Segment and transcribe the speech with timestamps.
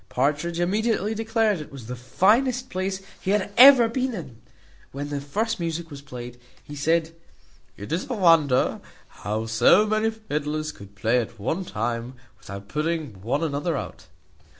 [0.09, 4.41] Partridge immediately declared it was the finest place he had ever been in.
[4.91, 7.13] When the first music was played, he said,
[7.77, 13.21] "It was a wonder how so many fiddlers could play at one time, without putting
[13.21, 14.07] one another out."